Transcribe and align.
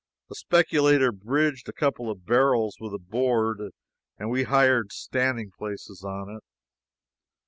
A 0.31 0.33
speculator 0.33 1.11
bridged 1.11 1.69
a 1.69 1.73
couple 1.73 2.09
of 2.09 2.25
barrels 2.25 2.75
with 2.79 2.91
a 2.91 2.97
board 2.97 3.61
and 4.17 4.31
we 4.31 4.45
hired 4.45 4.91
standing 4.91 5.51
places 5.59 6.03
on 6.03 6.27
it. 6.37 6.41